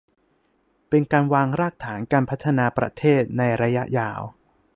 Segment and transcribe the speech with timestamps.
[0.89, 4.21] เป็นการวางรากฐานการพัฒนาประเทศในระยะยาว